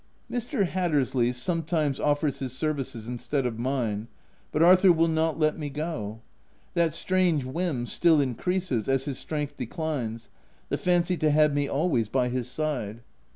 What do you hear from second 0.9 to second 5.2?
sley sometimes offers his services instead of mine, but Arthur will